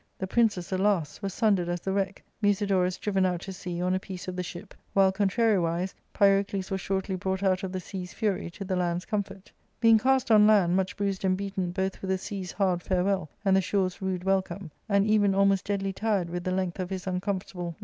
[0.17, 1.21] The princes, alas!
[1.21, 4.41] were sundered as the wreck, Musidorus driven out to sea on a piece of the
[4.41, 9.05] ship, while, contrariwise, Pyrocles was shortly brought out of the sea's fury to the land's
[9.05, 13.29] comfort." Being cast on land, much bruised and beaten both with the sea's hard farewell
[13.45, 17.05] and the shore's rude welcome, and even almost deadly tired with the length of his
[17.05, 17.39] uncomfortablQ ARCADIA.
[17.39, 17.75] ^Book II.